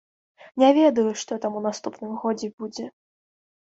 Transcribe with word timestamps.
Не 0.63 0.69
ведаю, 0.77 1.05
што 1.25 1.39
там 1.45 1.53
у 1.61 1.63
наступным 1.69 2.11
годзе 2.27 2.47
будзе. 2.61 2.85